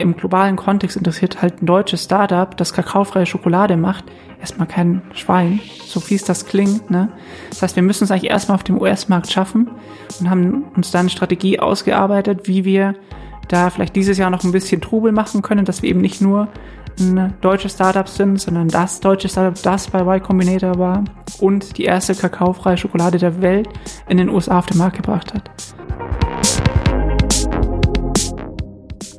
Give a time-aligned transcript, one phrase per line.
[0.00, 4.04] im globalen Kontext interessiert halt ein deutsches Startup, das kakaofreie Schokolade macht,
[4.40, 6.90] erstmal kein Schwein, so fies das klingt.
[6.90, 7.10] Ne?
[7.50, 9.70] Das heißt, wir müssen es eigentlich erstmal auf dem US-Markt schaffen
[10.18, 12.94] und haben uns dann eine Strategie ausgearbeitet, wie wir
[13.48, 16.48] da vielleicht dieses Jahr noch ein bisschen Trubel machen können, dass wir eben nicht nur
[16.98, 21.04] ein deutsches Startup sind, sondern das deutsche Startup, das bei Y Combinator war
[21.40, 23.68] und die erste kakaofreie Schokolade der Welt
[24.08, 25.50] in den USA auf den Markt gebracht hat.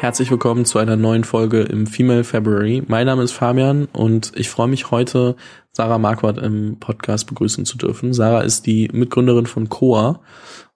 [0.00, 2.82] Herzlich willkommen zu einer neuen Folge im Female February.
[2.88, 5.36] Mein Name ist Fabian und ich freue mich heute,
[5.72, 8.14] Sarah Marquardt im Podcast begrüßen zu dürfen.
[8.14, 10.20] Sarah ist die Mitgründerin von Coa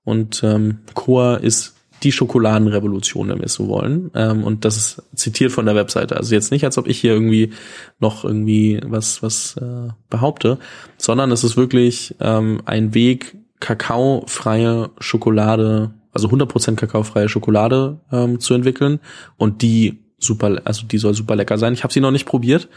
[0.05, 4.11] und ähm, Coa ist die Schokoladenrevolution, wenn wir es so wollen.
[4.15, 6.19] Ähm, und das ist zitiert von der Webseite.
[6.19, 7.55] Also jetzt nicht, als ob ich hier irgendwie
[8.01, 10.59] noch irgendwie was, was äh, behaupte,
[10.99, 18.55] sondern es ist wirklich ähm, ein Weg, kakaofreie Schokolade also 100% kakaofreie Schokolade ähm, zu
[18.55, 19.01] entwickeln
[19.37, 21.75] und die super, also die soll super lecker sein.
[21.75, 22.69] Ich habe sie noch nicht probiert,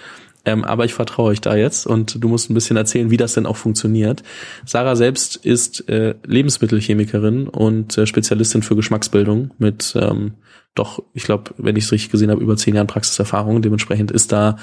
[0.46, 3.34] ähm, aber ich vertraue euch da jetzt und du musst ein bisschen erzählen, wie das
[3.34, 4.24] denn auch funktioniert.
[4.66, 10.34] Sarah selbst ist äh, Lebensmittelchemikerin und äh, Spezialistin für Geschmacksbildung mit ähm,
[10.78, 13.62] doch, ich glaube, wenn ich es richtig gesehen habe, über zehn Jahren Praxiserfahrung.
[13.62, 14.58] Dementsprechend ist da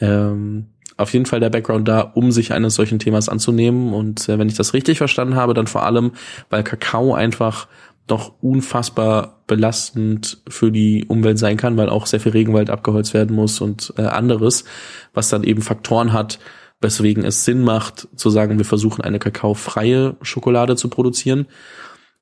[0.00, 3.92] ähm, auf jeden Fall der Background da, um sich eines solchen Themas anzunehmen.
[3.92, 6.12] Und äh, wenn ich das richtig verstanden habe, dann vor allem,
[6.50, 7.68] weil Kakao einfach
[8.06, 13.34] doch unfassbar belastend für die Umwelt sein kann, weil auch sehr viel Regenwald abgeholzt werden
[13.34, 14.64] muss und äh, anderes,
[15.12, 16.38] was dann eben Faktoren hat,
[16.80, 21.46] weswegen es Sinn macht zu sagen, wir versuchen eine kakaofreie Schokolade zu produzieren.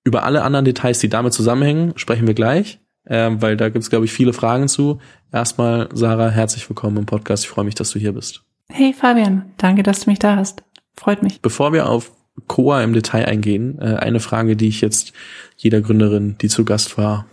[0.05, 3.91] Über alle anderen Details, die damit zusammenhängen, sprechen wir gleich, äh, weil da gibt es,
[3.91, 5.00] glaube ich, viele Fragen zu.
[5.33, 7.44] Erstmal, Sarah, herzlich willkommen im Podcast.
[7.44, 8.43] Ich freue mich, dass du hier bist.
[8.69, 10.62] Hey Fabian, danke, dass du mich da hast.
[10.97, 11.43] Freut mich.
[11.43, 12.12] Bevor wir auf
[12.47, 15.12] Coa im Detail eingehen, äh, eine Frage, die ich jetzt
[15.56, 17.27] jeder Gründerin, die zu Gast war,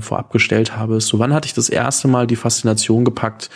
[0.00, 3.50] vorab gestellt habe, ist so, wann hatte ich das erste Mal die Faszination gepackt,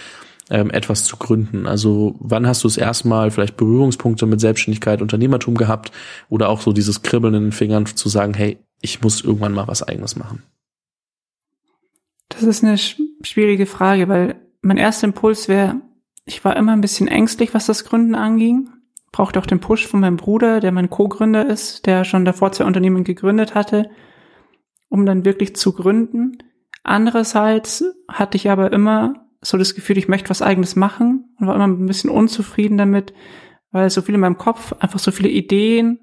[0.50, 1.66] ähm, etwas zu gründen?
[1.66, 5.90] Also wann hast du das erste Mal vielleicht Berührungspunkte mit Selbstständigkeit, Unternehmertum gehabt
[6.28, 9.68] oder auch so dieses Kribbeln in den Fingern zu sagen, hey, ich muss irgendwann mal
[9.68, 10.42] was eigenes machen?
[12.28, 15.76] Das ist eine schwierige Frage, weil mein erster Impuls wäre,
[16.24, 18.68] ich war immer ein bisschen ängstlich, was das Gründen anging
[19.12, 22.64] brauchte auch den Push von meinem Bruder, der mein Co-Gründer ist, der schon davor zwei
[22.64, 23.90] Unternehmen gegründet hatte,
[24.88, 26.38] um dann wirklich zu gründen.
[26.82, 31.54] Andererseits hatte ich aber immer so das Gefühl, ich möchte was eigenes machen und war
[31.54, 33.12] immer ein bisschen unzufrieden damit,
[33.70, 36.00] weil so viel in meinem Kopf, einfach so viele Ideen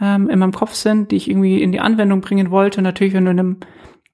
[0.00, 2.78] ähm, in meinem Kopf sind, die ich irgendwie in die Anwendung bringen wollte.
[2.78, 3.56] Und natürlich, wenn du in einem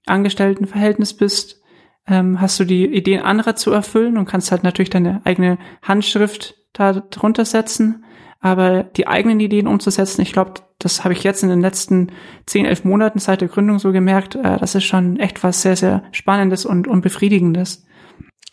[0.06, 1.62] Angestelltenverhältnis bist,
[2.06, 6.56] ähm, hast du die Ideen anderer zu erfüllen und kannst halt natürlich deine eigene Handschrift
[6.72, 8.04] da drunter setzen.
[8.40, 12.12] Aber die eigenen Ideen umzusetzen, ich glaube, das habe ich jetzt in den letzten
[12.44, 15.76] zehn, elf Monaten seit der Gründung so gemerkt, äh, das ist schon echt was sehr,
[15.76, 17.84] sehr Spannendes und, und Befriedigendes.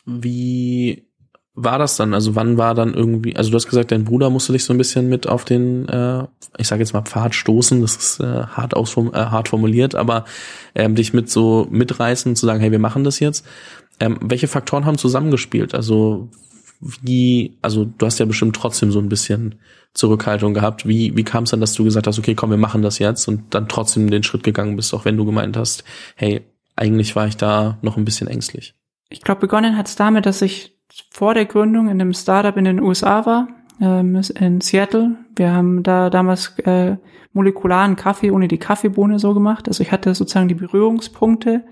[0.06, 1.08] Wie
[1.56, 2.14] war das dann?
[2.14, 4.78] Also wann war dann irgendwie, also du hast gesagt, dein Bruder musste dich so ein
[4.78, 6.24] bisschen mit auf den, äh,
[6.58, 10.26] ich sage jetzt mal Pfad stoßen, das ist äh, hart, ausform äh, hart formuliert, aber
[10.74, 13.46] ähm, dich mit so mitreißen, zu sagen, hey, wir machen das jetzt.
[14.00, 15.76] Ähm, welche Faktoren haben zusammengespielt?
[15.76, 16.30] Also
[17.02, 19.56] wie, also du hast ja bestimmt trotzdem so ein bisschen
[19.94, 20.88] Zurückhaltung gehabt.
[20.88, 23.28] Wie, wie kam es dann, dass du gesagt hast, okay, komm, wir machen das jetzt
[23.28, 25.84] und dann trotzdem den Schritt gegangen bist, auch wenn du gemeint hast,
[26.16, 26.42] hey,
[26.76, 28.74] eigentlich war ich da noch ein bisschen ängstlich?
[29.10, 30.76] Ich glaube, begonnen hat es damit, dass ich
[31.12, 33.48] vor der Gründung in einem Startup in den USA war,
[33.80, 35.16] ähm, in Seattle.
[35.36, 36.98] Wir haben da damals äh,
[37.34, 39.68] molekularen Kaffee ohne die Kaffeebohne so gemacht.
[39.68, 41.64] Also ich hatte sozusagen die Berührungspunkte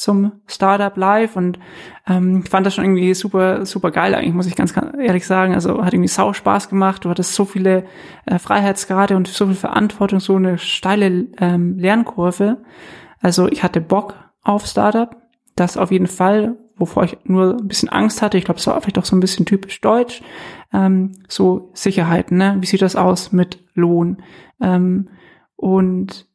[0.00, 1.58] zum Startup Live und
[2.06, 5.52] ähm, fand das schon irgendwie super, super geil eigentlich, muss ich ganz ehrlich sagen.
[5.52, 7.04] Also hat irgendwie sau Spaß gemacht.
[7.04, 7.84] Du hattest so viele
[8.24, 12.56] äh, Freiheitsgrade und so viel Verantwortung, so eine steile ähm, Lernkurve.
[13.20, 15.14] Also ich hatte Bock auf Startup.
[15.54, 18.38] Das auf jeden Fall, wovor ich nur ein bisschen Angst hatte.
[18.38, 20.22] Ich glaube, es war vielleicht auch so ein bisschen typisch deutsch.
[20.72, 22.56] Ähm, so Sicherheiten, ne?
[22.60, 24.22] Wie sieht das aus mit Lohn?
[24.62, 25.10] Ähm,
[25.56, 26.26] und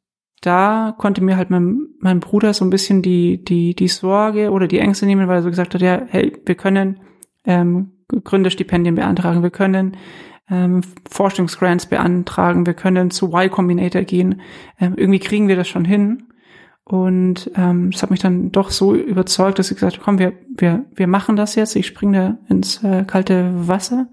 [0.46, 4.68] da konnte mir halt mein, mein Bruder so ein bisschen die, die, die Sorge oder
[4.68, 7.00] die Ängste nehmen, weil er so gesagt hat, ja, hey, wir können
[7.46, 9.98] ähm, Gründerstipendien beantragen, wir können
[10.50, 14.42] ähm, Forschungsgrants beantragen, wir können zu Y Combinator gehen,
[14.80, 16.24] ähm, irgendwie kriegen wir das schon hin.
[16.84, 20.34] Und ähm, das hat mich dann doch so überzeugt, dass ich gesagt habe, komm, wir,
[20.56, 21.76] wir, wir machen das jetzt.
[21.76, 22.18] Ich springe
[22.48, 24.08] da ins äh, kalte Wasser.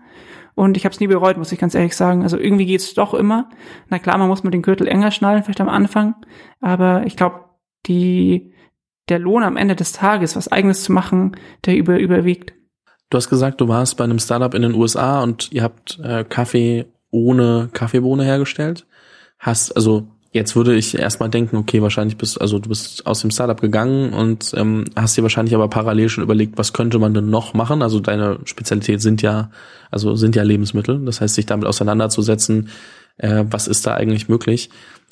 [0.54, 2.22] Und ich habe es nie bereut, muss ich ganz ehrlich sagen.
[2.22, 3.49] Also irgendwie geht's doch immer.
[3.88, 6.14] Na klar, man muss mal den Gürtel enger schnallen, vielleicht am Anfang.
[6.60, 7.44] Aber ich glaube,
[7.87, 8.52] die,
[9.08, 12.52] der Lohn am Ende des Tages, was eigenes zu machen, der über, überwiegt.
[13.10, 16.25] Du hast gesagt, du warst bei einem Startup in den USA und ihr habt äh,
[16.25, 18.87] Kaffee ohne Kaffeebohne hergestellt.
[19.38, 23.31] Hast, also Jetzt würde ich erstmal denken, okay, wahrscheinlich bist, also du bist aus dem
[23.31, 27.29] Startup gegangen und ähm, hast dir wahrscheinlich aber parallel schon überlegt, was könnte man denn
[27.29, 27.82] noch machen?
[27.82, 29.50] Also deine Spezialität sind ja,
[29.90, 31.05] also sind ja Lebensmittel.
[31.05, 32.70] Das heißt, sich damit auseinanderzusetzen,
[33.19, 34.70] äh, was ist da eigentlich möglich?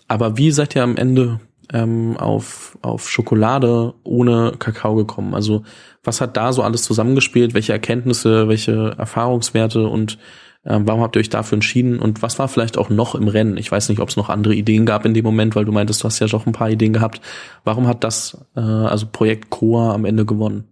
[0.08, 1.38] Aber wie seid ihr am Ende
[1.70, 5.34] ähm, auf, auf Schokolade ohne Kakao gekommen?
[5.34, 5.64] Also
[6.02, 7.52] was hat da so alles zusammengespielt?
[7.52, 10.16] Welche Erkenntnisse, welche Erfahrungswerte und
[10.64, 13.56] ähm, warum habt ihr euch dafür entschieden und was war vielleicht auch noch im Rennen?
[13.56, 16.02] Ich weiß nicht, ob es noch andere Ideen gab in dem Moment, weil du meintest,
[16.02, 17.20] du hast ja doch ein paar Ideen gehabt.
[17.64, 20.64] Warum hat das, äh, also Projekt Coa am Ende gewonnen?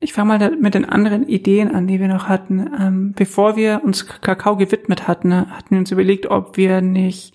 [0.00, 2.68] Ich fange mal mit den anderen Ideen an, die wir noch hatten.
[2.80, 7.32] Ähm, bevor wir uns Kakao gewidmet hatten, hatten wir uns überlegt, ob wir nicht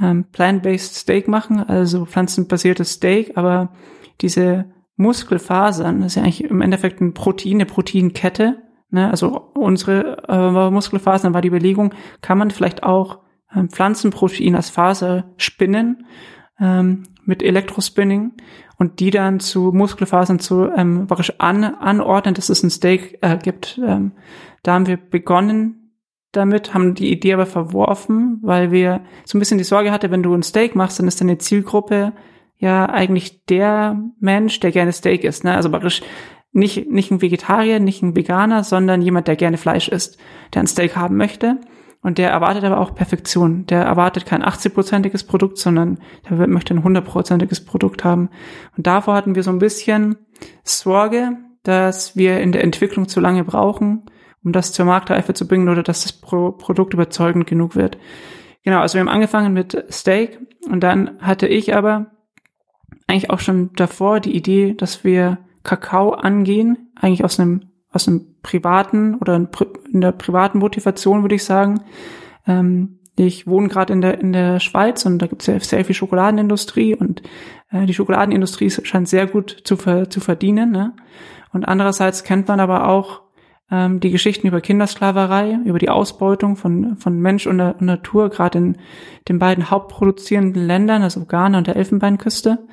[0.00, 3.72] ähm, plant-based Steak machen, also pflanzenbasiertes Steak, aber
[4.20, 8.58] diese Muskelfasern, das ist ja eigentlich im Endeffekt ein Protein, eine Proteinkette,
[8.92, 9.10] Ne?
[9.10, 13.20] Also unsere äh, Muskelfasern war die Überlegung, kann man vielleicht auch
[13.54, 16.06] ähm, Pflanzenprotein als Faser spinnen
[16.60, 18.32] ähm, mit Elektrospinning
[18.76, 23.38] und die dann zu Muskelfasern zu ähm, wirklich an, anordnen, dass es ein Steak äh,
[23.38, 23.80] gibt.
[23.84, 24.12] Ähm,
[24.62, 25.82] da haben wir begonnen
[26.32, 30.22] damit, haben die Idee aber verworfen, weil wir so ein bisschen die Sorge hatte, wenn
[30.22, 32.12] du ein Steak machst, dann ist deine Zielgruppe
[32.56, 35.44] ja eigentlich der Mensch, der gerne Steak isst.
[35.44, 35.54] Ne?
[35.54, 36.02] Also praktisch
[36.52, 40.18] nicht, nicht ein Vegetarier, nicht ein Veganer, sondern jemand, der gerne Fleisch isst,
[40.54, 41.58] der ein Steak haben möchte.
[42.02, 43.64] Und der erwartet aber auch Perfektion.
[43.66, 48.28] Der erwartet kein 80-prozentiges Produkt, sondern der möchte ein 100-prozentiges Produkt haben.
[48.76, 50.16] Und davor hatten wir so ein bisschen
[50.64, 54.02] Sorge, dass wir in der Entwicklung zu lange brauchen,
[54.42, 57.98] um das zur Marktreife zu bringen oder dass das Pro Produkt überzeugend genug wird.
[58.64, 62.10] Genau, also wir haben angefangen mit Steak und dann hatte ich aber
[63.06, 68.36] eigentlich auch schon davor die Idee, dass wir Kakao angehen, eigentlich aus einem aus einem
[68.42, 69.48] privaten oder
[69.92, 71.82] in der privaten Motivation würde ich sagen.
[72.46, 75.84] Ähm, ich wohne gerade in der in der Schweiz und da gibt es ja sehr
[75.84, 77.22] viel Schokoladenindustrie und
[77.70, 80.70] äh, die Schokoladenindustrie scheint sehr gut zu ver, zu verdienen.
[80.70, 80.94] Ne?
[81.52, 83.20] Und andererseits kennt man aber auch
[83.70, 88.58] ähm, die Geschichten über Kindersklaverei, über die Ausbeutung von von Mensch und, und Natur, gerade
[88.58, 88.78] in
[89.28, 92.66] den beiden hauptproduzierenden Ländern, also Ghana und der Elfenbeinküste.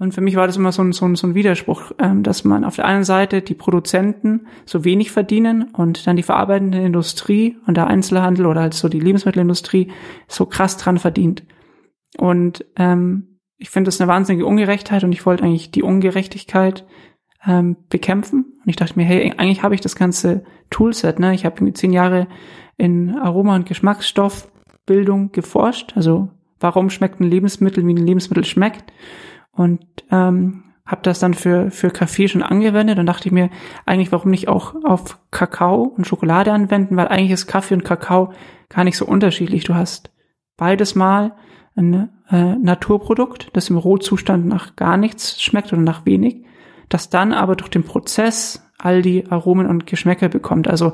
[0.00, 2.42] Und für mich war das immer so ein, so ein, so ein Widerspruch, ähm, dass
[2.42, 7.58] man auf der einen Seite die Produzenten so wenig verdienen und dann die verarbeitende Industrie
[7.66, 9.92] und der Einzelhandel oder halt so die Lebensmittelindustrie
[10.26, 11.44] so krass dran verdient.
[12.16, 16.86] Und ähm, ich finde das eine wahnsinnige Ungerechtheit und ich wollte eigentlich die Ungerechtigkeit
[17.46, 18.54] ähm, bekämpfen.
[18.64, 21.18] Und ich dachte mir, hey, eigentlich habe ich das ganze Toolset.
[21.18, 21.34] Ne?
[21.34, 22.26] Ich habe irgendwie zehn Jahre
[22.78, 25.92] in Aroma- und Geschmacksstoffbildung geforscht.
[25.94, 28.94] Also warum schmeckt ein Lebensmittel, wie ein Lebensmittel schmeckt
[29.52, 29.80] und
[30.10, 33.50] ähm, habe das dann für für Kaffee schon angewendet und dachte ich mir
[33.86, 38.32] eigentlich warum nicht auch auf Kakao und Schokolade anwenden, weil eigentlich ist Kaffee und Kakao
[38.68, 39.64] gar nicht so unterschiedlich.
[39.64, 40.10] Du hast
[40.56, 41.32] beides mal
[41.76, 46.44] ein äh, Naturprodukt, das im Rohzustand nach gar nichts schmeckt oder nach wenig,
[46.88, 50.66] das dann aber durch den Prozess all die Aromen und Geschmäcker bekommt.
[50.66, 50.92] Also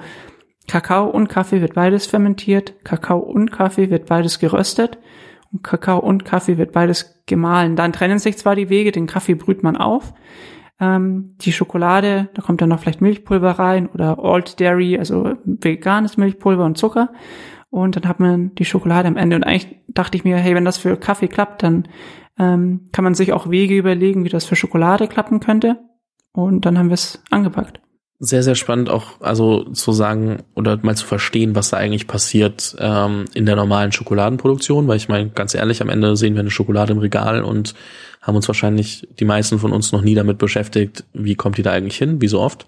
[0.69, 4.99] Kakao und Kaffee wird beides fermentiert, Kakao und Kaffee wird beides geröstet
[5.63, 7.77] Kakao und Kaffee wird beides gemahlen.
[7.77, 10.15] Dann trennen sich zwar die Wege, den Kaffee brüht man auf.
[10.79, 16.17] Ähm, die Schokolade, da kommt dann noch vielleicht Milchpulver rein oder Alt Dairy, also veganes
[16.17, 17.13] Milchpulver und Zucker.
[17.71, 19.37] Und dann hat man die Schokolade am Ende.
[19.37, 21.89] Und eigentlich dachte ich mir, hey, wenn das für Kaffee klappt, dann
[22.39, 25.79] ähm, kann man sich auch Wege überlegen, wie das für Schokolade klappen könnte.
[26.33, 27.81] Und dann haben wir es angepackt
[28.19, 32.75] sehr, sehr spannend auch, also zu sagen oder mal zu verstehen, was da eigentlich passiert
[32.79, 36.51] ähm, in der normalen Schokoladenproduktion, weil ich meine, ganz ehrlich, am Ende sehen wir eine
[36.51, 37.75] Schokolade im Regal und
[38.23, 41.73] haben uns wahrscheinlich die meisten von uns noch nie damit beschäftigt, wie kommt die da
[41.73, 42.67] eigentlich hin, wie so oft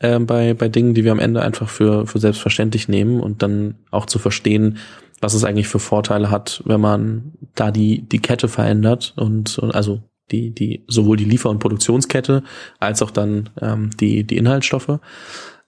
[0.00, 3.76] äh, bei, bei Dingen, die wir am Ende einfach für, für selbstverständlich nehmen und dann
[3.90, 4.78] auch zu verstehen,
[5.20, 9.72] was es eigentlich für Vorteile hat, wenn man da die, die Kette verändert und, und
[9.72, 12.42] also die, die, sowohl die Liefer- und Produktionskette
[12.80, 14.98] als auch dann ähm, die, die Inhaltsstoffe.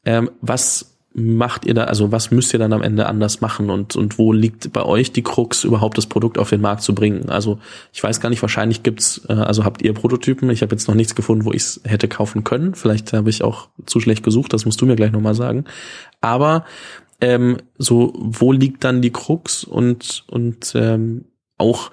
[0.04, 3.94] Ähm, was macht ihr da, also was müsst ihr dann am Ende anders machen und,
[3.94, 7.28] und wo liegt bei euch die Krux, überhaupt das Produkt auf den Markt zu bringen?
[7.28, 7.60] Also
[7.92, 10.96] ich weiß gar nicht, wahrscheinlich gibt's, äh, also habt ihr Prototypen, ich habe jetzt noch
[10.96, 12.74] nichts gefunden, wo ich es hätte kaufen können.
[12.74, 15.64] Vielleicht habe ich auch zu schlecht gesucht, das musst du mir gleich nochmal sagen.
[16.20, 16.64] Aber
[17.20, 21.26] ähm, so, wo liegt dann die Krux und, und ähm,
[21.58, 21.92] auch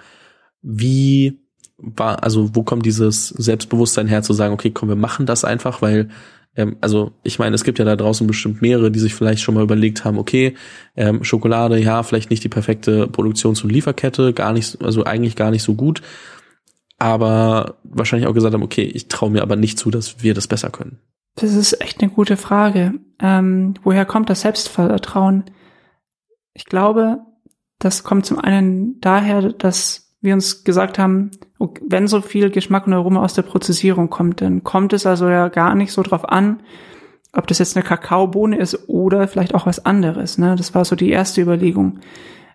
[0.63, 1.39] wie
[1.81, 5.81] war, also wo kommt dieses Selbstbewusstsein her zu sagen, okay, komm, wir machen das einfach,
[5.81, 6.09] weil
[6.55, 9.55] ähm, also ich meine, es gibt ja da draußen bestimmt mehrere, die sich vielleicht schon
[9.55, 10.55] mal überlegt haben, okay,
[10.95, 15.51] ähm, Schokolade, ja, vielleicht nicht die perfekte Produktions- und Lieferkette, gar nicht, also eigentlich gar
[15.51, 16.01] nicht so gut,
[16.97, 20.47] aber wahrscheinlich auch gesagt haben, okay, ich traue mir aber nicht zu, dass wir das
[20.47, 20.99] besser können.
[21.35, 22.93] Das ist echt eine gute Frage.
[23.19, 25.45] Ähm, woher kommt das Selbstvertrauen?
[26.53, 27.19] Ich glaube,
[27.79, 31.31] das kommt zum einen daher, dass wir uns gesagt haben,
[31.81, 35.47] wenn so viel Geschmack und Aroma aus der Prozessierung kommt, dann kommt es also ja
[35.49, 36.61] gar nicht so drauf an,
[37.33, 40.37] ob das jetzt eine Kakaobohne ist oder vielleicht auch was anderes.
[40.37, 40.55] Ne?
[40.55, 41.99] Das war so die erste Überlegung.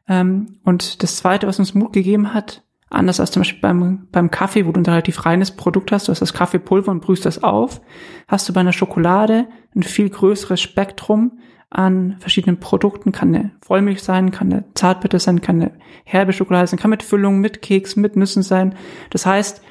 [0.08, 4.30] Ähm, und das zweite, was uns Mut gegeben hat, anders als zum Beispiel beim, beim
[4.30, 7.42] Kaffee, wo du ein relativ reines Produkt hast, du hast das Kaffeepulver und brühst das
[7.42, 7.80] auf,
[8.28, 11.38] hast du bei einer Schokolade ein viel größeres Spektrum
[11.76, 13.12] an verschiedenen Produkten.
[13.12, 15.72] Kann eine Vollmilch sein, kann eine Zartbitter sein, kann eine
[16.04, 18.74] herbe Schokolade sein, kann mit Füllung, mit Keks, mit Nüssen sein.
[19.10, 19.62] Das heißt,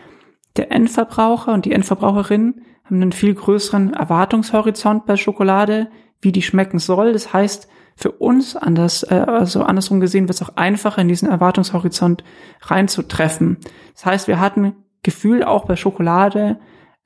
[0.55, 5.89] der Endverbraucher und die Endverbraucherin haben einen viel größeren Erwartungshorizont bei Schokolade,
[6.21, 7.13] wie die schmecken soll.
[7.13, 11.29] Das heißt, für uns anders, äh, also andersrum gesehen, wird es auch einfacher, in diesen
[11.29, 12.24] Erwartungshorizont
[12.62, 13.57] reinzutreffen.
[13.93, 16.59] Das heißt, wir hatten Gefühl auch bei Schokolade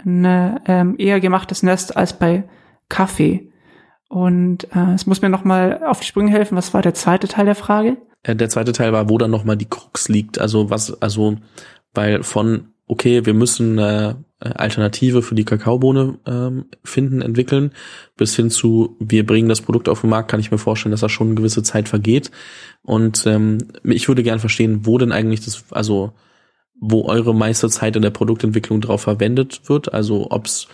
[0.04, 2.44] ein ähm, eher gemachtes Nest als bei
[2.88, 3.52] Kaffee.
[4.10, 6.58] Und äh, es muss mir nochmal auf die Sprünge helfen.
[6.58, 7.98] Was war der zweite Teil der Frage?
[8.24, 10.40] Äh, der zweite Teil war, wo dann nochmal die Krux liegt.
[10.40, 11.38] Also was, also,
[11.94, 17.72] weil von, okay, wir müssen eine Alternative für die Kakaobohne ähm, finden, entwickeln,
[18.16, 21.02] bis hin zu, wir bringen das Produkt auf den Markt, kann ich mir vorstellen, dass
[21.02, 22.32] da schon eine gewisse Zeit vergeht.
[22.82, 26.14] Und ähm, ich würde gern verstehen, wo denn eigentlich das, also
[26.80, 30.68] wo eure meiste Zeit in der Produktentwicklung drauf verwendet wird, also ob's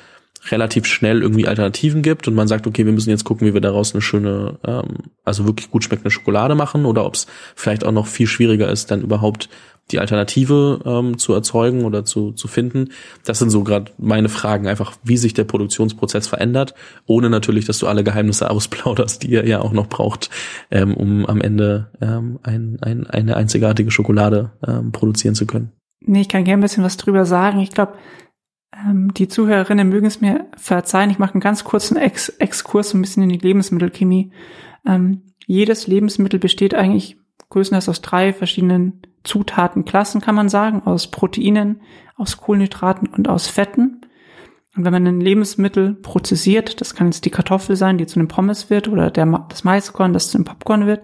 [0.51, 3.61] relativ schnell irgendwie Alternativen gibt und man sagt, okay, wir müssen jetzt gucken, wie wir
[3.61, 7.91] daraus eine schöne, ähm, also wirklich gut schmeckende Schokolade machen oder ob es vielleicht auch
[7.91, 9.49] noch viel schwieriger ist, dann überhaupt
[9.91, 12.89] die Alternative ähm, zu erzeugen oder zu, zu finden.
[13.23, 16.73] Das sind so gerade meine Fragen, einfach wie sich der Produktionsprozess verändert,
[17.05, 20.29] ohne natürlich, dass du alle Geheimnisse ausplauderst, die ihr ja auch noch braucht,
[20.71, 25.71] ähm, um am Ende ähm, ein, ein, eine einzigartige Schokolade ähm, produzieren zu können.
[26.07, 27.59] Nee, ich kann gerne ein bisschen was drüber sagen.
[27.59, 27.93] Ich glaube,
[28.83, 31.09] die Zuhörerinnen mögen es mir verzeihen.
[31.09, 34.31] Ich mache einen ganz kurzen Ex Exkurs ein bisschen in die Lebensmittelchemie.
[34.85, 37.17] Ähm, jedes Lebensmittel besteht eigentlich
[37.49, 41.81] größtenteils aus drei verschiedenen Zutatenklassen, kann man sagen, aus Proteinen,
[42.15, 44.01] aus Kohlenhydraten und aus Fetten.
[44.75, 48.27] Und wenn man ein Lebensmittel prozessiert, das kann jetzt die Kartoffel sein, die zu einem
[48.27, 51.03] Pommes wird, oder der, das Maiskorn, das zu einem Popcorn wird,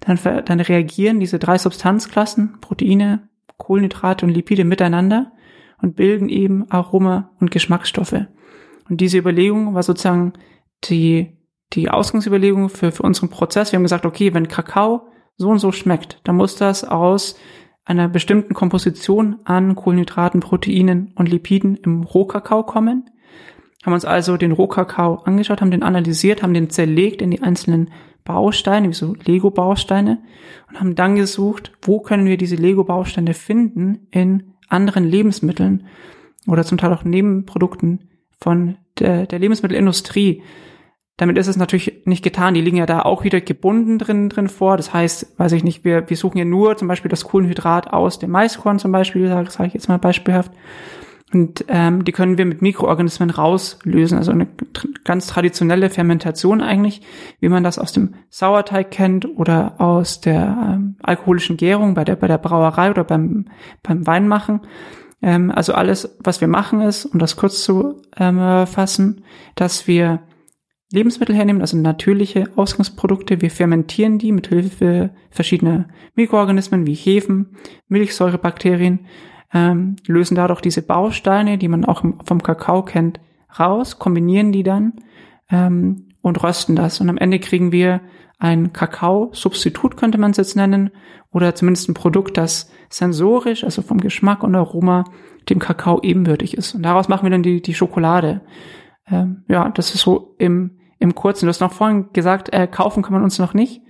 [0.00, 5.32] dann, dann reagieren diese drei Substanzklassen, Proteine, Kohlenhydrate und Lipide miteinander
[5.80, 8.26] und bilden eben Aroma und Geschmacksstoffe.
[8.88, 10.32] Und diese Überlegung war sozusagen
[10.84, 11.36] die,
[11.72, 13.72] die Ausgangsüberlegung für, für unseren Prozess.
[13.72, 17.36] Wir haben gesagt, okay, wenn Kakao so und so schmeckt, dann muss das aus
[17.84, 23.10] einer bestimmten Komposition an Kohlenhydraten, Proteinen und Lipiden im Rohkakao kommen.
[23.84, 27.90] Haben uns also den Rohkakao angeschaut, haben den analysiert, haben den zerlegt in die einzelnen
[28.24, 30.18] Bausteine, wie so Lego-Bausteine
[30.68, 35.86] und haben dann gesucht, wo können wir diese Lego-Bausteine finden in anderen Lebensmitteln
[36.46, 40.42] oder zum Teil auch Nebenprodukten von der, der Lebensmittelindustrie.
[41.16, 42.54] Damit ist es natürlich nicht getan.
[42.54, 44.76] Die liegen ja da auch wieder gebunden drin, drin vor.
[44.76, 48.18] Das heißt, weiß ich nicht, wir, wir suchen ja nur zum Beispiel das Kohlenhydrat aus
[48.18, 50.52] dem Maiskorn zum Beispiel, sage sag ich jetzt mal beispielhaft.
[51.32, 54.16] Und ähm, die können wir mit Mikroorganismen rauslösen.
[54.16, 54.46] Also eine
[55.04, 57.02] ganz traditionelle Fermentation eigentlich,
[57.40, 62.14] wie man das aus dem Sauerteig kennt oder aus der ähm, alkoholischen Gärung bei der,
[62.14, 63.46] bei der Brauerei oder beim,
[63.82, 64.60] beim Weinmachen.
[65.20, 69.24] Ähm, also alles, was wir machen ist, um das kurz zu ähm, fassen,
[69.56, 70.20] dass wir
[70.92, 73.40] Lebensmittel hernehmen, also natürliche Ausgangsprodukte.
[73.40, 77.56] Wir fermentieren die mit Hilfe verschiedener Mikroorganismen wie Hefen,
[77.88, 79.06] Milchsäurebakterien
[79.52, 83.20] ähm, lösen dadurch diese Bausteine, die man auch vom Kakao kennt,
[83.58, 84.94] raus, kombinieren die dann
[85.50, 87.00] ähm, und rösten das.
[87.00, 88.00] Und am Ende kriegen wir
[88.38, 90.90] ein Kakao-Substitut, könnte man es jetzt nennen,
[91.30, 95.04] oder zumindest ein Produkt, das sensorisch, also vom Geschmack und Aroma,
[95.48, 96.74] dem Kakao ebenbürtig ist.
[96.74, 98.42] Und daraus machen wir dann die, die Schokolade.
[99.08, 101.46] Ähm, ja, das ist so im, im Kurzen.
[101.46, 103.82] Du hast noch vorhin gesagt, äh, kaufen kann man uns noch nicht.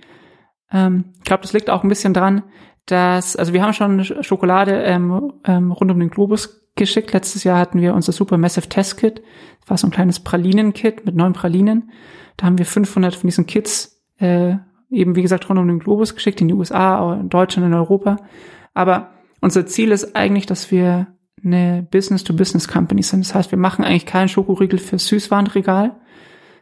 [0.71, 2.43] Ähm, ich glaube, das liegt auch ein bisschen dran,
[2.87, 7.13] dass, also wir haben schon Schokolade ähm, ähm, rund um den Globus geschickt.
[7.13, 9.21] Letztes Jahr hatten wir unser Supermassive Test Kit.
[9.61, 11.91] Das war so ein kleines Pralinen-Kit mit neun Pralinen.
[12.37, 14.55] Da haben wir 500 von diesen Kits äh,
[14.89, 18.17] eben, wie gesagt, rund um den Globus geschickt, in die USA, in Deutschland, in Europa.
[18.73, 21.07] Aber unser Ziel ist eigentlich, dass wir
[21.43, 23.25] eine Business-to-Business-Company sind.
[23.25, 25.97] Das heißt, wir machen eigentlich keinen Schokoriegel für Süßwarenregal,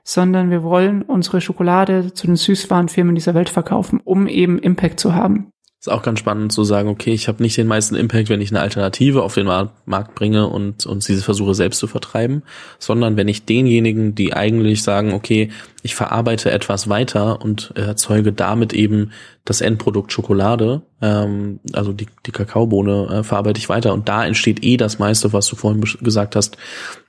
[0.04, 5.14] sondern wir wollen unsere Schokolade zu den Süßwarenfirmen dieser Welt verkaufen, um eben Impact zu
[5.14, 5.52] haben.
[5.86, 8.50] Ist auch ganz spannend zu sagen, okay, ich habe nicht den meisten Impact, wenn ich
[8.50, 12.42] eine Alternative auf den Markt bringe und, und diese versuche selbst zu vertreiben,
[12.80, 15.52] sondern wenn ich denjenigen, die eigentlich sagen, okay,
[15.84, 19.12] ich verarbeite etwas weiter und erzeuge damit eben
[19.44, 23.94] das Endprodukt Schokolade, ähm, also die, die Kakaobohne äh, verarbeite ich weiter.
[23.94, 26.58] Und da entsteht eh das meiste, was du vorhin gesagt hast,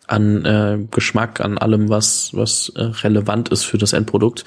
[0.06, 4.45] an äh, Geschmack, an allem, was, was äh, relevant ist für das Endprodukt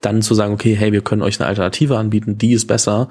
[0.00, 3.08] dann zu sagen, okay, hey, wir können euch eine Alternative anbieten, die ist besser,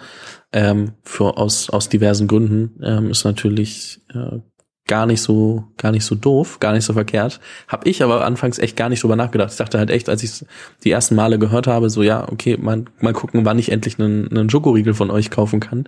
[0.54, 4.40] ähm, für aus aus diversen Gründen, ähm, ist natürlich äh,
[4.88, 7.40] gar nicht so gar nicht so doof, gar nicht so verkehrt.
[7.68, 9.52] Hab ich aber anfangs echt gar nicht drüber nachgedacht.
[9.52, 10.46] Ich dachte halt echt, als ich
[10.84, 14.30] die ersten Male gehört habe, so ja, okay, mal, mal gucken, wann ich endlich einen,
[14.32, 15.88] einen Schokoriegel von euch kaufen kann.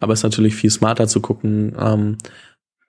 [0.00, 2.18] Aber es ist natürlich viel smarter zu gucken, ähm,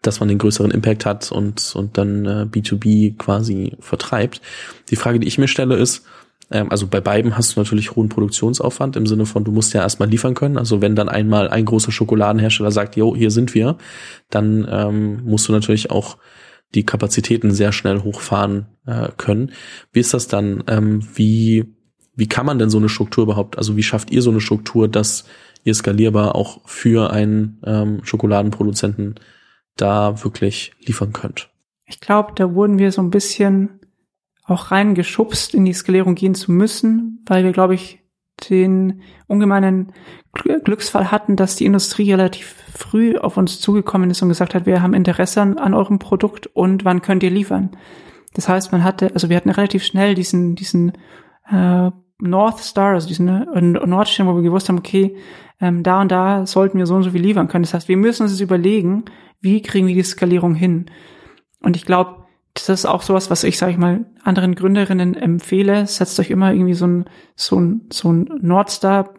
[0.02, 4.42] dass man den größeren Impact hat und und dann äh, B2B quasi vertreibt.
[4.90, 6.06] Die Frage, die ich mir stelle, ist
[6.52, 10.10] also bei beiden hast du natürlich hohen Produktionsaufwand im Sinne von, du musst ja erstmal
[10.10, 10.58] liefern können.
[10.58, 13.78] Also wenn dann einmal ein großer Schokoladenhersteller sagt, jo, hier sind wir,
[14.30, 16.18] dann ähm, musst du natürlich auch
[16.76, 19.52] die Kapazitäten sehr schnell hochfahren äh, können.
[19.92, 20.64] Wie ist das dann?
[20.68, 21.66] Ähm, wie,
[22.16, 24.88] wie kann man denn so eine Struktur überhaupt, also wie schafft ihr so eine Struktur,
[24.88, 25.26] dass
[25.64, 29.16] ihr skalierbar auch für einen ähm, Schokoladenproduzenten
[29.78, 31.50] da wirklich liefern könnt?
[31.86, 33.81] Ich glaube, da wurden wir so ein bisschen
[34.52, 38.00] auch reingeschubst, in die Skalierung gehen zu müssen, weil wir, glaube ich,
[38.50, 39.94] den ungemeinen
[40.34, 44.82] Glücksfall hatten, dass die Industrie relativ früh auf uns zugekommen ist und gesagt hat, wir
[44.82, 47.72] haben Interesse an, eurem Produkt und wann könnt ihr liefern.
[48.34, 50.94] Das heißt, man hatte, also wir hatten relativ schnell diesen, diesen
[51.50, 55.18] äh, North Star, also diesen äh, Nordstern, wo wir gewusst haben, okay,
[55.60, 57.64] ähm, da und da sollten wir so und so viel liefern können.
[57.64, 59.06] Das heißt, wir müssen uns überlegen,
[59.42, 60.90] wie kriegen wir die Skalierung hin.
[61.62, 62.21] Und ich glaube,
[62.54, 65.88] das ist auch sowas, was ich, sage ich mal, anderen Gründerinnen empfehle.
[65.88, 67.06] Setzt euch immer irgendwie so ein,
[67.36, 69.14] so ein, so ein Nordstar,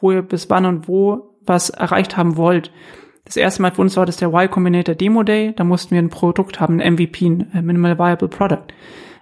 [0.00, 2.70] wo ihr bis wann und wo was erreicht haben wollt.
[3.24, 5.52] Das erste Mal für uns war das der Y Combinator Demo Day.
[5.56, 8.66] Da mussten wir ein Produkt haben, ein MVP, ein äh, Minimal Viable Product.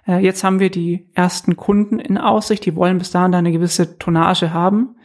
[0.07, 3.97] Äh, jetzt haben wir die ersten Kunden in Aussicht, die wollen bis dahin eine gewisse
[3.97, 4.95] Tonnage haben.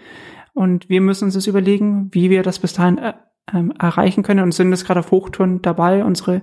[0.53, 3.15] Und wir müssen uns jetzt überlegen, wie wir das bis dahin äh,
[3.55, 6.43] ähm, erreichen können und sind jetzt gerade auf Hochtouren dabei, unsere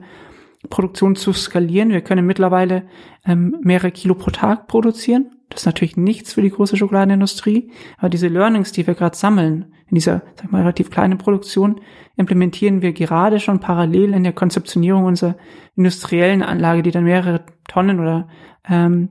[0.70, 1.90] Produktion zu skalieren.
[1.90, 2.84] Wir können mittlerweile
[3.26, 5.32] ähm, mehrere Kilo pro Tag produzieren.
[5.50, 9.74] Das ist natürlich nichts für die große Schokoladenindustrie, aber diese Learnings, die wir gerade sammeln,
[9.88, 11.82] in dieser, sag mal, relativ kleinen Produktion,
[12.16, 15.36] implementieren wir gerade schon parallel in der Konzeptionierung unserer
[15.76, 18.28] industriellen Anlage, die dann mehrere Tonnen oder
[18.68, 19.10] ähm,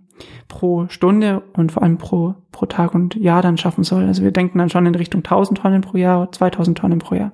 [0.49, 4.05] pro Stunde und vor allem pro, pro Tag und Jahr dann schaffen soll.
[4.05, 7.33] Also wir denken dann schon in Richtung 1000 Tonnen pro Jahr, 2000 Tonnen pro Jahr.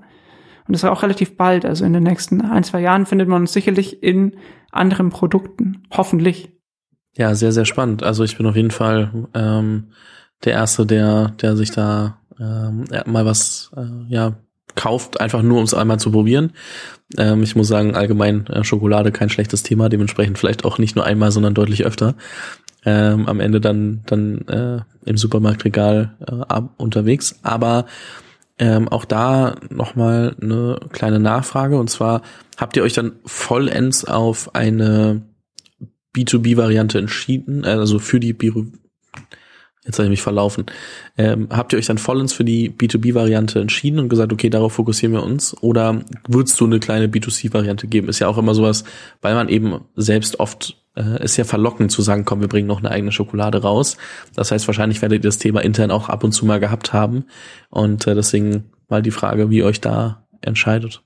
[0.71, 1.65] Und das war auch relativ bald.
[1.65, 4.37] Also in den nächsten ein, zwei Jahren findet man uns sicherlich in
[4.71, 5.83] anderen Produkten.
[5.91, 6.53] Hoffentlich.
[7.17, 8.05] Ja, sehr, sehr spannend.
[8.05, 9.89] Also ich bin auf jeden Fall ähm,
[10.45, 13.83] der Erste, der, der sich da ähm, mal was äh,
[14.15, 14.37] ja,
[14.77, 16.53] kauft, einfach nur um es einmal zu probieren.
[17.19, 21.05] Ähm, ich muss sagen, allgemein äh, Schokolade kein schlechtes Thema, dementsprechend vielleicht auch nicht nur
[21.05, 22.15] einmal, sondern deutlich öfter.
[22.85, 26.15] Ähm, am Ende dann dann äh, im Supermarktregal
[26.49, 27.41] äh, unterwegs.
[27.43, 27.87] Aber
[28.61, 31.79] ähm, auch da nochmal eine kleine Nachfrage.
[31.79, 32.21] Und zwar
[32.59, 35.23] habt ihr euch dann vollends auf eine
[36.15, 38.53] B2B-Variante entschieden, äh, also für die B
[39.87, 40.67] Jetzt habe ich mich verlaufen.
[41.17, 45.15] Ähm, habt ihr euch dann vollends für die B2B-Variante entschieden und gesagt, okay, darauf fokussieren
[45.15, 45.57] wir uns?
[45.63, 48.09] Oder würdest du eine kleine B2C-Variante geben?
[48.09, 48.85] Ist ja auch immer sowas,
[49.23, 52.81] weil man eben selbst oft äh, ist ja verlockend zu sagen, komm, wir bringen noch
[52.81, 53.97] eine eigene Schokolade raus.
[54.35, 57.25] Das heißt, wahrscheinlich werdet ihr das Thema intern auch ab und zu mal gehabt haben.
[57.69, 61.03] Und äh, deswegen mal die Frage, wie euch da entscheidet.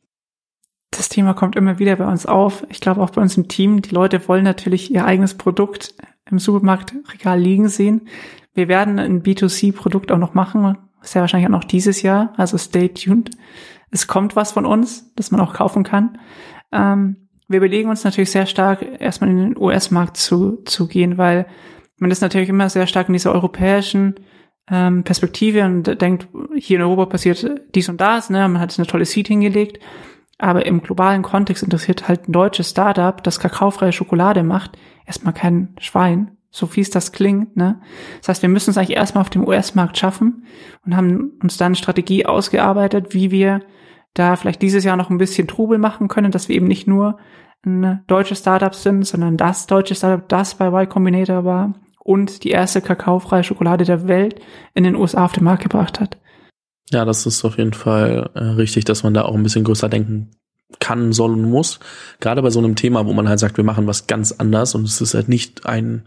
[0.91, 2.65] Das Thema kommt immer wieder bei uns auf.
[2.71, 3.83] Ich glaube auch bei uns im Team.
[3.83, 5.95] Die Leute wollen natürlich ihr eigenes Produkt
[6.31, 8.09] im Supermarktregal liegen sehen.
[8.55, 10.63] Wir werden ein B2C-Produkt auch noch machen.
[10.63, 12.33] Ja wahrscheinlich auch noch dieses Jahr.
[12.37, 13.31] Also stay tuned.
[13.91, 16.19] Es kommt was von uns, das man auch kaufen kann.
[16.73, 21.47] Ähm, wir überlegen uns natürlich sehr stark, erstmal in den US-Markt zu, zu gehen, weil
[21.99, 24.15] man ist natürlich immer sehr stark in dieser europäischen
[24.71, 28.49] ähm, Perspektive und denkt, hier in Europa passiert dies und das, ne?
[28.49, 29.79] man hat eine tolle Seed hingelegt,
[30.39, 35.75] aber im globalen Kontext interessiert halt ein deutsches Startup, das kakaofreie Schokolade macht, erstmal kein
[35.79, 37.57] Schwein, so fies das klingt.
[37.57, 37.81] Ne?
[38.21, 40.47] Das heißt, wir müssen es eigentlich erstmal auf dem US-Markt schaffen
[40.85, 43.61] und haben uns dann eine Strategie ausgearbeitet, wie wir
[44.15, 47.19] da vielleicht dieses Jahr noch ein bisschen Trubel machen können, dass wir eben nicht nur
[47.67, 52.51] ein deutsches Startup sind, sondern das deutsche Startup, das bei Y Combinator war und die
[52.51, 54.41] erste kakaofreie Schokolade der Welt
[54.75, 56.19] in den USA auf den Markt gebracht hat.
[56.91, 59.89] Ja, das ist auf jeden Fall äh, richtig, dass man da auch ein bisschen größer
[59.89, 60.31] denken
[60.81, 61.79] kann, soll und muss.
[62.21, 64.85] Gerade bei so einem Thema, wo man halt sagt, wir machen was ganz anders und
[64.85, 66.03] es ist halt nicht ein,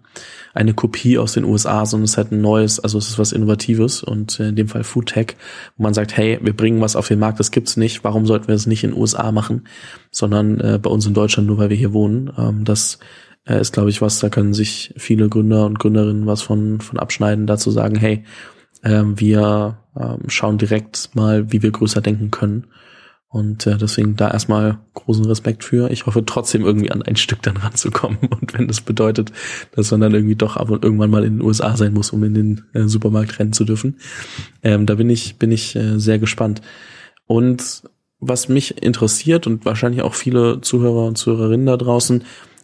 [0.53, 3.31] eine Kopie aus den USA, sondern es ist halt ein neues, also es ist was
[3.31, 5.35] Innovatives und in dem Fall Food Tech,
[5.77, 8.47] wo man sagt, hey, wir bringen was auf den Markt, das gibt's nicht, warum sollten
[8.47, 9.67] wir es nicht in den USA machen,
[10.11, 12.31] sondern äh, bei uns in Deutschland, nur weil wir hier wohnen.
[12.37, 12.99] Ähm, das
[13.45, 16.99] äh, ist, glaube ich, was, da können sich viele Gründer und Gründerinnen was von, von
[16.99, 18.23] abschneiden, dazu sagen, hey,
[18.81, 22.67] äh, wir äh, schauen direkt mal, wie wir größer denken können
[23.37, 25.91] und äh, deswegen da erstmal großen Respekt für.
[25.91, 28.17] Ich hoffe trotzdem irgendwie an ein Stück dann ranzukommen.
[28.41, 29.31] Und wenn das bedeutet,
[29.71, 32.23] dass man dann irgendwie doch ab und irgendwann mal in den USA sein muss, um
[32.23, 33.97] in den äh, Supermarkt rennen zu dürfen,
[34.63, 36.61] ähm, da bin ich, bin ich äh, sehr gespannt.
[37.27, 37.83] Und
[38.19, 42.23] was mich interessiert und wahrscheinlich auch viele Zuhörer und Zuhörerinnen da draußen,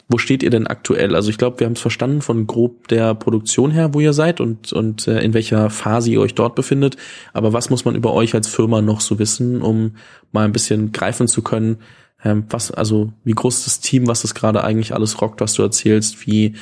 [0.09, 1.15] wo steht ihr denn aktuell?
[1.15, 4.41] Also ich glaube, wir haben es verstanden von grob der Produktion her, wo ihr seid
[4.41, 6.97] und, und äh, in welcher Phase ihr euch dort befindet.
[7.31, 9.95] Aber was muss man über euch als Firma noch so wissen, um
[10.31, 11.77] mal ein bisschen greifen zu können,
[12.23, 15.53] ähm, was, also wie groß ist das Team, was das gerade eigentlich alles rockt, was
[15.53, 16.55] du erzählst, wie,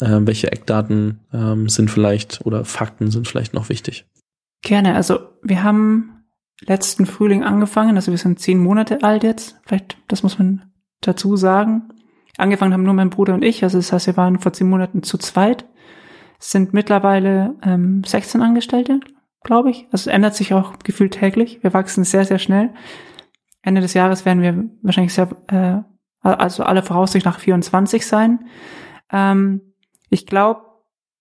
[0.00, 4.06] äh, welche Eckdaten ähm, sind vielleicht oder Fakten sind vielleicht noch wichtig?
[4.62, 4.94] Gerne.
[4.94, 6.24] Also wir haben
[6.60, 9.56] letzten Frühling angefangen, also wir sind zehn Monate alt jetzt.
[9.66, 10.70] Vielleicht, das muss man
[11.00, 11.90] dazu sagen.
[12.38, 15.02] Angefangen haben nur mein Bruder und ich, also das heißt, wir waren vor zehn Monaten
[15.02, 15.64] zu zweit,
[16.38, 19.00] sind mittlerweile ähm, 16 Angestellte,
[19.42, 19.86] glaube ich.
[19.90, 21.62] Also es ändert sich auch gefühlt täglich.
[21.62, 22.70] Wir wachsen sehr, sehr schnell.
[23.62, 25.82] Ende des Jahres werden wir wahrscheinlich sehr, äh,
[26.22, 28.46] also alle Voraussicht nach 24 sein.
[29.10, 29.60] Ähm,
[30.10, 30.62] ich glaube,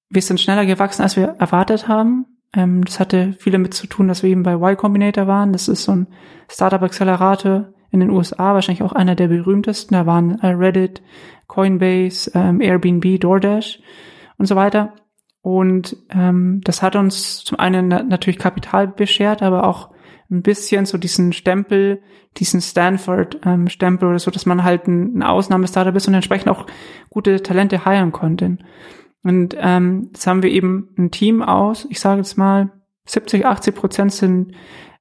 [0.10, 2.26] wir sind schneller gewachsen, als wir erwartet haben.
[2.54, 5.54] Ähm, das hatte viel damit zu tun, dass wir eben bei Y Combinator waren.
[5.54, 6.08] Das ist so ein
[6.50, 9.96] Startup-Accelerator, in den USA, wahrscheinlich auch einer der berühmtesten.
[9.96, 11.02] Da waren äh, Reddit,
[11.48, 13.80] Coinbase, ähm, Airbnb, DoorDash
[14.38, 14.94] und so weiter.
[15.42, 19.92] Und ähm, das hat uns zum einen natürlich Kapital beschert, aber auch
[20.30, 22.02] ein bisschen so diesen Stempel,
[22.38, 26.66] diesen Stanford-Stempel ähm, oder so, dass man halt ein, ein Ausnahmestartup ist und entsprechend auch
[27.10, 28.58] gute Talente heiren konnte.
[29.24, 32.72] Und ähm, jetzt haben wir eben ein Team aus, ich sage jetzt mal,
[33.06, 34.54] 70, 80 Prozent sind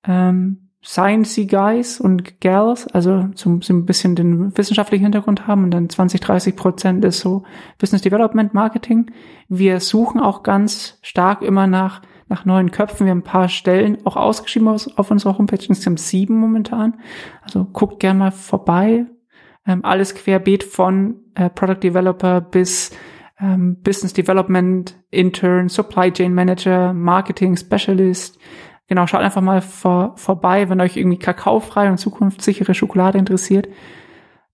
[0.06, 5.70] ähm, Sciencey Guys und Gals, also so, so ein bisschen den wissenschaftlichen Hintergrund haben und
[5.70, 7.44] dann 20, 30 Prozent ist so
[7.78, 9.10] Business Development Marketing.
[9.48, 13.06] Wir suchen auch ganz stark immer nach, nach neuen Köpfen.
[13.06, 17.00] Wir haben ein paar Stellen auch ausgeschrieben auf, auf unserer Homepage, insgesamt sieben momentan.
[17.40, 19.06] Also guckt gerne mal vorbei.
[19.66, 22.90] Ähm, alles querbeet von äh, Product Developer bis
[23.40, 28.38] ähm, Business Development, Intern, Supply Chain Manager, Marketing Specialist,
[28.86, 33.68] Genau, schaut einfach mal vor, vorbei, wenn euch irgendwie kakaofreie und zukunftssichere Schokolade interessiert.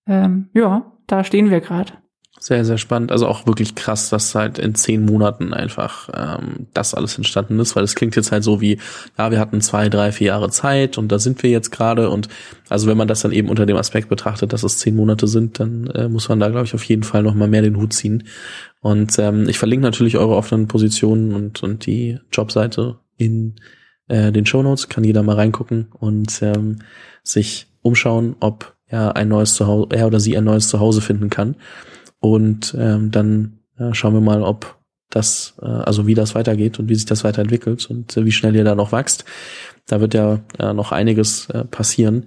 [0.06, 1.94] Ähm, ja, da stehen wir gerade.
[2.42, 3.12] Sehr, sehr spannend.
[3.12, 7.76] Also auch wirklich krass, dass halt in zehn Monaten einfach ähm, das alles entstanden ist,
[7.76, 8.78] weil es klingt jetzt halt so wie,
[9.18, 12.08] ja, wir hatten zwei, drei, vier Jahre Zeit und da sind wir jetzt gerade.
[12.08, 12.28] Und
[12.70, 15.60] also wenn man das dann eben unter dem Aspekt betrachtet, dass es zehn Monate sind,
[15.60, 18.24] dann äh, muss man da, glaube ich, auf jeden Fall nochmal mehr den Hut ziehen.
[18.80, 23.56] Und ähm, ich verlinke natürlich eure offenen Positionen und, und die Jobseite in
[24.10, 26.80] äh, den Show Notes, kann jeder mal reingucken und ähm,
[27.22, 31.56] sich umschauen, ob er ein neues Zuhause, er oder sie ein neues Zuhause finden kann.
[32.18, 34.76] Und ähm, dann äh, schauen wir mal, ob
[35.08, 38.54] das, äh, also wie das weitergeht und wie sich das weiterentwickelt und äh, wie schnell
[38.54, 39.24] ihr da noch wächst.
[39.86, 42.26] Da wird ja äh, noch einiges äh, passieren.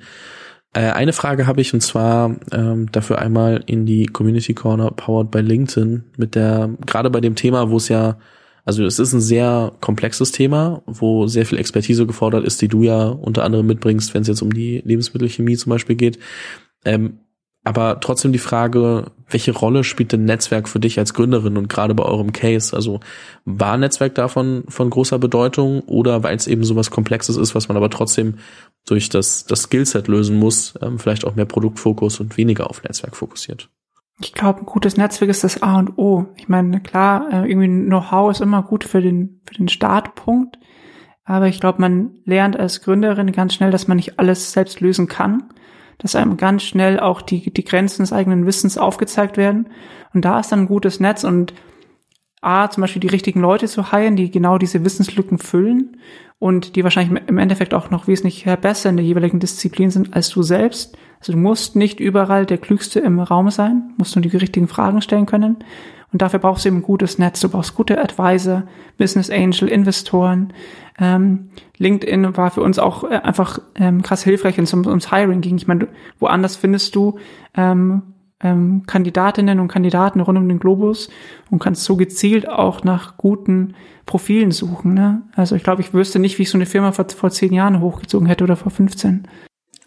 [0.74, 5.32] Äh, eine Frage habe ich und zwar ähm, dafür einmal in die Community Corner powered
[5.32, 8.18] by LinkedIn mit der, gerade bei dem Thema, wo es ja
[8.66, 12.84] also es ist ein sehr komplexes Thema, wo sehr viel Expertise gefordert ist, die du
[12.84, 16.20] ja unter anderem mitbringst, wenn es jetzt um die Lebensmittelchemie zum Beispiel geht.
[16.86, 17.20] Ähm,
[17.66, 21.96] aber trotzdem die Frage, welche Rolle spielt denn Netzwerk für dich als Gründerin und gerade
[21.96, 22.76] bei eurem Case?
[22.76, 23.00] Also
[23.46, 27.78] war Netzwerk davon von großer Bedeutung oder weil es eben sowas Komplexes ist, was man
[27.78, 28.36] aber trotzdem
[28.86, 33.16] durch das, das Skillset lösen muss, ähm, vielleicht auch mehr Produktfokus und weniger auf Netzwerk
[33.16, 33.70] fokussiert?
[34.24, 36.28] Ich glaube, ein gutes Netzwerk ist das A und O.
[36.38, 40.58] Ich meine, klar, äh, irgendwie Know-how ist immer gut für den, für den Startpunkt.
[41.26, 45.10] Aber ich glaube, man lernt als Gründerin ganz schnell, dass man nicht alles selbst lösen
[45.10, 45.44] kann.
[45.98, 49.68] Dass einem ganz schnell auch die, die Grenzen des eigenen Wissens aufgezeigt werden.
[50.14, 51.54] Und da ist dann ein gutes Netz und
[52.42, 55.98] A, zum Beispiel die richtigen Leute zu heilen, die genau diese Wissenslücken füllen
[56.44, 60.28] und die wahrscheinlich im Endeffekt auch noch wesentlich besser in der jeweiligen Disziplin sind als
[60.28, 60.98] du selbst.
[61.22, 65.02] Also du musst nicht überall der Klügste im Raum sein, musst nur die richtigen Fragen
[65.02, 65.64] stellen können.
[66.12, 67.40] Und dafür brauchst du eben ein gutes Netz.
[67.40, 68.64] Du brauchst gute Advisor,
[68.98, 70.52] Business Angel, Investoren.
[71.00, 75.12] Ähm, LinkedIn war für uns auch äh, einfach ähm, krass hilfreich, wenn es um, ums
[75.12, 75.56] Hiring ging.
[75.56, 75.88] Ich meine,
[76.20, 77.20] woanders findest du
[77.56, 78.02] ähm,
[78.44, 81.10] ähm, Kandidatinnen und Kandidaten rund um den Globus
[81.50, 83.74] und kannst so gezielt auch nach guten
[84.06, 84.94] Profilen suchen.
[84.94, 85.22] Ne?
[85.36, 87.82] Also ich glaube, ich wüsste nicht, wie ich so eine Firma vor, vor zehn Jahren
[87.82, 89.28] hochgezogen hätte oder vor 15.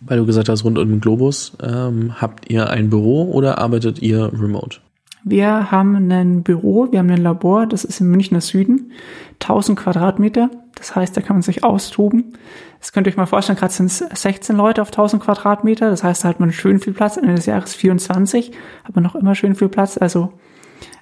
[0.00, 4.00] Weil du gesagt hast, rund um den Globus, ähm, habt ihr ein Büro oder arbeitet
[4.00, 4.80] ihr remote?
[5.28, 8.92] Wir haben ein Büro, wir haben ein Labor, das ist im Münchner Süden,
[9.40, 10.50] 1000 Quadratmeter.
[10.76, 12.34] Das heißt, da kann man sich austoben.
[12.86, 15.90] Das könnt ihr euch mal vorstellen, gerade sind es 16 Leute auf 1000 Quadratmeter.
[15.90, 17.16] Das heißt, da hat man schön viel Platz.
[17.16, 18.52] Ende des Jahres 24
[18.84, 19.98] hat man noch immer schön viel Platz.
[19.98, 20.32] Also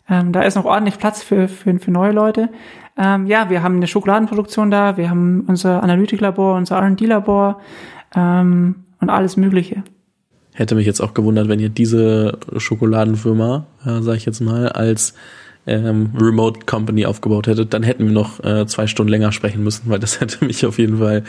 [0.09, 2.49] ähm, da ist noch ordentlich Platz für, für, für neue Leute.
[2.97, 7.61] Ähm, ja, wir haben eine Schokoladenproduktion da, wir haben unser Analytiklabor, unser R&D-Labor
[8.17, 9.83] ähm, und alles Mögliche.
[10.55, 15.13] Hätte mich jetzt auch gewundert, wenn ihr diese Schokoladenfirma, äh, sage ich jetzt mal, als
[15.67, 19.89] ähm, Remote Company aufgebaut hättet, dann hätten wir noch äh, zwei Stunden länger sprechen müssen,
[19.91, 21.25] weil das hätte mich auf jeden Fall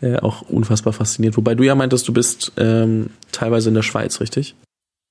[0.00, 1.36] äh, auch unfassbar fasziniert.
[1.36, 4.54] Wobei du ja meintest, du bist ähm, teilweise in der Schweiz, richtig?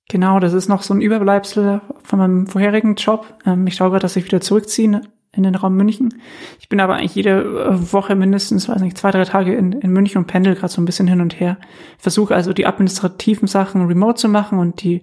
[0.10, 3.26] Genau, das ist noch so ein Überbleibsel von meinem vorherigen Job.
[3.46, 6.14] Ähm, ich schaue gerade, dass ich wieder zurückziehe in den Raum München.
[6.60, 9.92] Ich bin aber eigentlich jede äh, Woche mindestens, weiß nicht, zwei, drei Tage in, in
[9.92, 11.58] München und pendel gerade so ein bisschen hin und her.
[11.98, 15.02] Versuche also die administrativen Sachen remote zu machen und die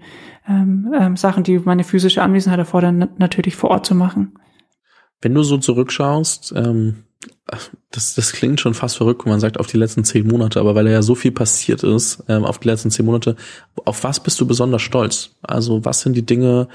[0.49, 4.35] ähm, ähm, Sachen, die meine physische Anwesenheit erfordern, natürlich vor Ort zu machen.
[5.21, 7.05] Wenn du so zurückschaust, ähm,
[7.91, 10.75] das, das klingt schon fast verrückt, wenn man sagt, auf die letzten zehn Monate, aber
[10.75, 13.37] weil ja so viel passiert ist, ähm, auf die letzten zehn Monate,
[13.85, 15.37] auf was bist du besonders stolz?
[15.43, 16.69] Also was sind die Dinge,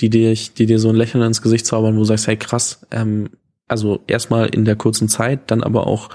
[0.00, 2.86] die dir, die dir so ein Lächeln ins Gesicht zaubern, wo du sagst, hey krass,
[2.90, 3.30] ähm,
[3.68, 6.10] also erstmal in der kurzen Zeit, dann aber auch,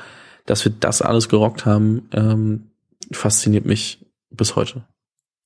[0.45, 2.71] dass wir das alles gerockt haben, ähm,
[3.11, 4.85] fasziniert mich bis heute.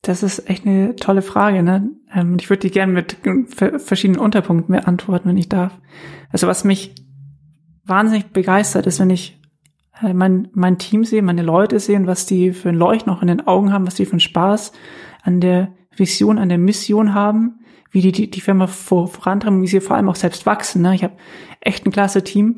[0.01, 1.89] Das ist echt eine tolle Frage, ne?
[2.13, 3.17] Ähm, ich würde die gerne mit
[3.47, 5.73] verschiedenen Unterpunkten beantworten, wenn ich darf.
[6.29, 6.93] Also was mich
[7.85, 9.39] wahnsinnig begeistert ist, wenn ich
[10.01, 13.27] äh, mein, mein Team sehe, meine Leute sehen, was die für ein Leuchten auch in
[13.27, 14.73] den Augen haben, was die für einen Spaß
[15.23, 17.59] an der Vision, an der Mission haben,
[17.95, 20.81] wie die die, die Firma vor, vorantreiben, wie sie vor allem auch selbst wachsen.
[20.81, 20.93] Ne?
[20.93, 21.15] Ich habe
[21.61, 22.57] echt ein klasse Team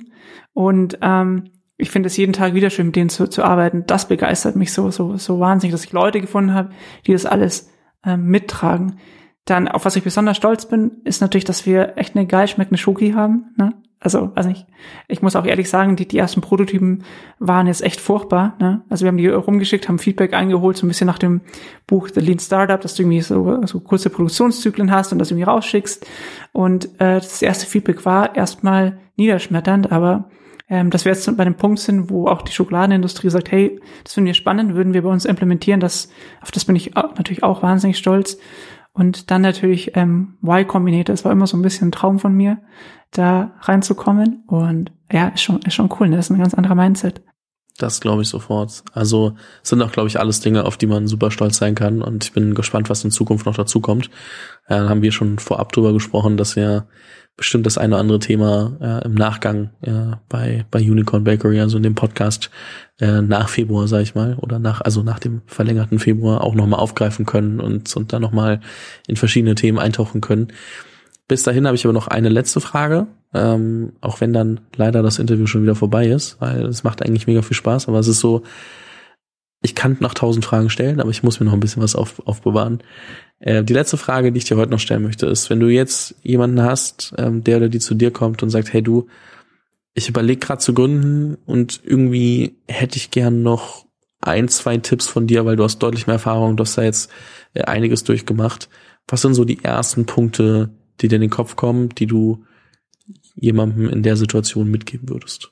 [0.54, 3.84] und ähm, ich finde es jeden Tag wieder schön, mit denen zu, zu arbeiten.
[3.86, 6.71] Das begeistert mich so, so, so wahnsinnig, dass ich Leute gefunden habe,
[7.06, 7.71] die das alles
[8.04, 8.97] ähm, mittragen.
[9.45, 12.80] Dann, auf was ich besonders stolz bin, ist natürlich, dass wir echt eine geil schmeckende
[12.80, 13.54] Schoki haben.
[13.58, 13.73] Ne?
[13.99, 14.65] Also, also ich,
[15.07, 17.03] ich muss auch ehrlich sagen, die, die ersten Prototypen
[17.39, 18.55] waren jetzt echt furchtbar.
[18.60, 18.81] Ne?
[18.89, 21.41] Also wir haben die rumgeschickt, haben Feedback eingeholt, so ein bisschen nach dem
[21.88, 25.49] Buch The Lean Startup, dass du irgendwie so, so kurze Produktionszyklen hast und das irgendwie
[25.49, 26.05] rausschickst.
[26.51, 30.29] Und äh, das erste Feedback war erstmal niederschmetternd, aber
[30.69, 34.13] ähm, dass wir jetzt bei dem Punkt sind, wo auch die Schokoladenindustrie sagt, hey, das
[34.13, 36.10] finden wir spannend, würden wir bei uns implementieren, das,
[36.41, 38.38] auf das bin ich natürlich auch wahnsinnig stolz.
[38.97, 42.33] Und dann natürlich ähm, Y Combinator, das war immer so ein bisschen ein Traum von
[42.33, 42.57] mir,
[43.12, 44.43] da reinzukommen.
[44.47, 46.15] Und ja, ist schon, ist schon cool, ne?
[46.15, 47.21] das ist ein ganz anderer Mindset.
[47.77, 48.83] Das glaube ich sofort.
[48.93, 52.01] Also sind auch, glaube ich, alles Dinge, auf die man super stolz sein kann.
[52.01, 54.10] Und ich bin gespannt, was in Zukunft noch dazu kommt.
[54.67, 56.88] Äh, haben wir schon vorab drüber gesprochen, dass wir
[57.38, 61.78] bestimmt das eine oder andere Thema äh, im Nachgang äh, bei, bei Unicorn Bakery, also
[61.78, 62.50] in dem Podcast
[63.00, 66.80] äh, nach Februar, sage ich mal, oder nach, also nach dem verlängerten Februar auch nochmal
[66.80, 68.60] aufgreifen können und, und dann nochmal
[69.08, 70.47] in verschiedene Themen eintauchen können.
[71.28, 75.19] Bis dahin habe ich aber noch eine letzte Frage, ähm, auch wenn dann leider das
[75.19, 78.19] Interview schon wieder vorbei ist, weil es macht eigentlich mega viel Spaß, aber es ist
[78.19, 78.43] so,
[79.61, 82.25] ich kann noch tausend Fragen stellen, aber ich muss mir noch ein bisschen was auf,
[82.27, 82.83] aufbewahren.
[83.39, 86.15] Äh, die letzte Frage, die ich dir heute noch stellen möchte, ist, wenn du jetzt
[86.23, 89.07] jemanden hast, ähm, der oder die zu dir kommt und sagt, hey du,
[89.93, 93.85] ich überlege gerade zu gründen und irgendwie hätte ich gern noch
[94.21, 97.11] ein, zwei Tipps von dir, weil du hast deutlich mehr Erfahrung, du hast da jetzt
[97.53, 98.69] äh, einiges durchgemacht.
[99.07, 100.69] Was sind so die ersten Punkte,
[101.01, 102.45] die dir in den Kopf kommen, die du
[103.35, 105.51] jemandem in der Situation mitgeben würdest?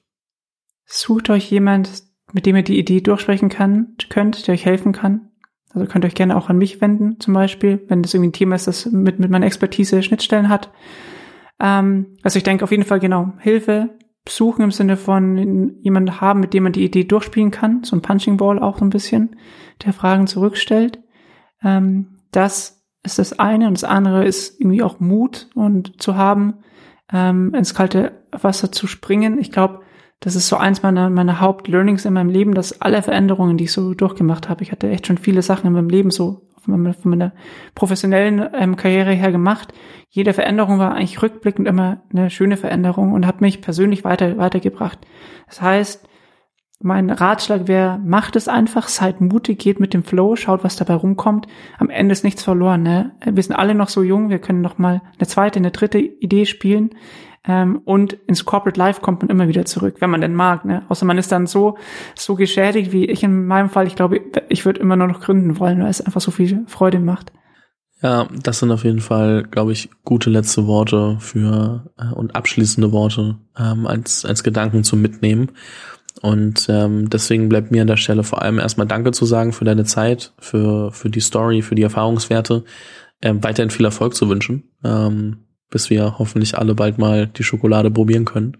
[0.85, 5.29] Sucht euch jemand, mit dem ihr die Idee durchsprechen kann, könnt, der euch helfen kann.
[5.73, 8.33] Also könnt ihr euch gerne auch an mich wenden, zum Beispiel, wenn das irgendwie ein
[8.33, 10.71] Thema ist, das mit, mit meiner Expertise Schnittstellen hat.
[11.59, 13.89] Ähm, also ich denke auf jeden Fall genau, Hilfe
[14.27, 18.01] suchen im Sinne von jemanden haben, mit dem man die Idee durchspielen kann, so ein
[18.01, 19.35] Punching Ball auch so ein bisschen,
[19.85, 20.99] der Fragen zurückstellt.
[21.63, 26.55] Ähm, das ist das eine und das andere ist irgendwie auch Mut und zu haben,
[27.13, 29.38] ähm, ins kalte Wasser zu springen.
[29.39, 29.81] Ich glaube,
[30.19, 33.71] das ist so eins meiner, meiner Hauptlearnings in meinem Leben, dass alle Veränderungen, die ich
[33.71, 37.34] so durchgemacht habe, ich hatte echt schon viele Sachen in meinem Leben so von meiner
[37.75, 39.73] professionellen ähm, Karriere her gemacht.
[40.10, 44.99] Jede Veränderung war eigentlich rückblickend immer eine schöne Veränderung und hat mich persönlich weiter, weitergebracht.
[45.47, 46.08] Das heißt,
[46.82, 50.95] mein Ratschlag wäre, macht es einfach, seid mutig, geht mit dem Flow, schaut, was dabei
[50.95, 51.47] rumkommt.
[51.78, 52.84] Am Ende ist nichts verloren.
[52.84, 53.15] Ne?
[53.25, 56.45] Wir sind alle noch so jung, wir können noch mal eine zweite, eine dritte Idee
[56.45, 56.91] spielen.
[57.47, 60.65] Ähm, und ins Corporate Life kommt man immer wieder zurück, wenn man denn mag.
[60.65, 60.84] Ne?
[60.89, 61.77] Außer man ist dann so,
[62.15, 63.88] so geschädigt wie ich in meinem Fall.
[63.88, 66.99] Ich glaube, ich würde immer nur noch gründen wollen, weil es einfach so viel Freude
[66.99, 67.31] macht.
[68.01, 72.91] Ja, das sind auf jeden Fall, glaube ich, gute letzte Worte für äh, und abschließende
[72.91, 75.51] Worte ähm, als, als Gedanken zum Mitnehmen.
[76.21, 79.65] Und ähm, deswegen bleibt mir an der Stelle vor allem erstmal Danke zu sagen für
[79.65, 82.63] deine Zeit, für, für die Story, für die Erfahrungswerte,
[83.21, 87.91] ähm, weiterhin viel Erfolg zu wünschen, ähm, bis wir hoffentlich alle bald mal die Schokolade
[87.91, 88.58] probieren können.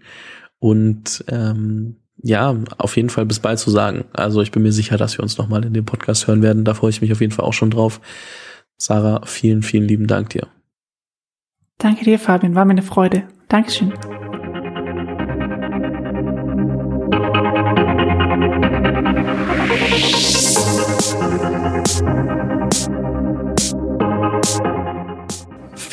[0.58, 4.04] Und ähm, ja, auf jeden Fall bis bald zu sagen.
[4.12, 6.64] Also ich bin mir sicher, dass wir uns nochmal in dem Podcast hören werden.
[6.64, 8.00] Da freue ich mich auf jeden Fall auch schon drauf.
[8.78, 10.48] Sarah, vielen, vielen lieben Dank dir.
[11.78, 12.54] Danke dir, Fabian.
[12.54, 13.24] War mir eine Freude.
[13.48, 13.92] Dankeschön.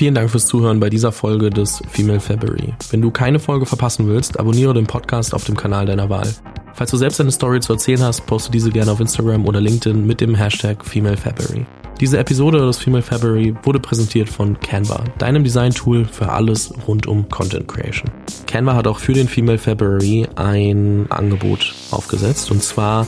[0.03, 2.73] Vielen Dank fürs Zuhören bei dieser Folge des Female February.
[2.91, 6.27] Wenn du keine Folge verpassen willst, abonniere den Podcast auf dem Kanal deiner Wahl.
[6.73, 10.05] Falls du selbst eine Story zu erzählen hast, poste diese gerne auf Instagram oder LinkedIn
[10.05, 11.65] mit dem Hashtag Female February.
[12.01, 17.29] Diese Episode des Female February wurde präsentiert von Canva, deinem Design-Tool für alles rund um
[17.29, 18.11] Content Creation.
[18.45, 23.07] Canva hat auch für den Female February ein Angebot aufgesetzt und zwar